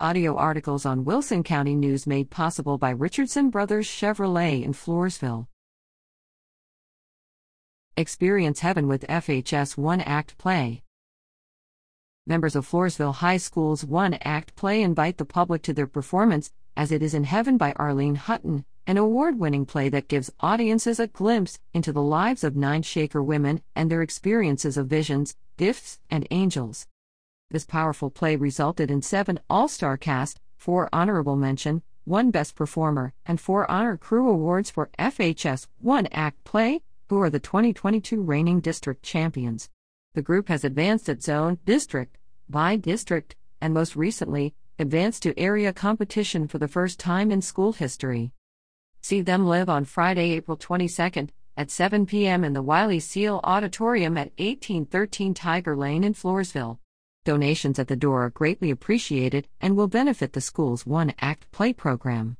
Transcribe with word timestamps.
Audio 0.00 0.34
articles 0.34 0.84
on 0.84 1.04
Wilson 1.04 1.44
County 1.44 1.76
News 1.76 2.04
made 2.04 2.28
possible 2.28 2.78
by 2.78 2.90
Richardson 2.90 3.48
Brothers 3.48 3.86
Chevrolet 3.86 4.64
in 4.64 4.72
Floresville. 4.72 5.46
Experience 7.96 8.58
Heaven 8.58 8.88
with 8.88 9.06
FHS 9.06 9.76
One 9.76 10.00
Act 10.00 10.36
Play. 10.36 10.82
Members 12.26 12.56
of 12.56 12.68
Floresville 12.68 13.14
High 13.14 13.36
School's 13.36 13.84
One 13.84 14.14
Act 14.14 14.56
Play 14.56 14.82
invite 14.82 15.18
the 15.18 15.24
public 15.24 15.62
to 15.62 15.72
their 15.72 15.86
performance, 15.86 16.50
As 16.76 16.90
It 16.90 17.00
Is 17.00 17.14
in 17.14 17.22
Heaven 17.22 17.56
by 17.56 17.72
Arlene 17.76 18.16
Hutton, 18.16 18.64
an 18.88 18.96
award 18.96 19.38
winning 19.38 19.64
play 19.64 19.88
that 19.90 20.08
gives 20.08 20.28
audiences 20.40 20.98
a 20.98 21.06
glimpse 21.06 21.60
into 21.72 21.92
the 21.92 22.02
lives 22.02 22.42
of 22.42 22.56
nine 22.56 22.82
Shaker 22.82 23.22
women 23.22 23.62
and 23.76 23.92
their 23.92 24.02
experiences 24.02 24.76
of 24.76 24.88
visions, 24.88 25.36
gifts, 25.56 26.00
and 26.10 26.26
angels. 26.32 26.88
This 27.54 27.64
powerful 27.64 28.10
play 28.10 28.34
resulted 28.34 28.90
in 28.90 29.00
seven 29.00 29.38
All 29.48 29.68
Star 29.68 29.96
cast, 29.96 30.40
four 30.56 30.88
honorable 30.92 31.36
mention, 31.36 31.82
one 32.02 32.32
Best 32.32 32.56
Performer, 32.56 33.14
and 33.26 33.40
four 33.40 33.70
Honor 33.70 33.96
Crew 33.96 34.28
awards 34.28 34.72
for 34.72 34.90
FHS 34.98 35.68
One 35.78 36.08
Act 36.08 36.42
Play, 36.42 36.82
who 37.08 37.20
are 37.20 37.30
the 37.30 37.38
2022 37.38 38.20
reigning 38.20 38.58
district 38.58 39.04
champions. 39.04 39.70
The 40.14 40.20
group 40.20 40.48
has 40.48 40.64
advanced 40.64 41.08
at 41.08 41.22
zone, 41.22 41.60
district, 41.64 42.18
bi-district, 42.48 43.36
and 43.60 43.72
most 43.72 43.94
recently, 43.94 44.52
advanced 44.80 45.22
to 45.22 45.38
area 45.38 45.72
competition 45.72 46.48
for 46.48 46.58
the 46.58 46.66
first 46.66 46.98
time 46.98 47.30
in 47.30 47.40
school 47.40 47.72
history. 47.72 48.32
See 49.00 49.20
them 49.20 49.46
live 49.46 49.68
on 49.68 49.84
Friday, 49.84 50.32
April 50.32 50.56
22nd 50.56 51.28
at 51.56 51.70
7 51.70 52.04
p.m. 52.04 52.42
in 52.42 52.52
the 52.52 52.62
Wiley 52.62 52.98
Seal 52.98 53.38
Auditorium 53.44 54.16
at 54.16 54.32
1813 54.38 55.34
Tiger 55.34 55.76
Lane 55.76 56.02
in 56.02 56.14
Floresville. 56.14 56.78
Donations 57.24 57.78
at 57.78 57.88
the 57.88 57.96
door 57.96 58.26
are 58.26 58.30
greatly 58.30 58.70
appreciated 58.70 59.48
and 59.58 59.76
will 59.76 59.88
benefit 59.88 60.34
the 60.34 60.42
school's 60.42 60.84
One 60.84 61.14
Act 61.20 61.50
Play 61.52 61.72
program. 61.72 62.36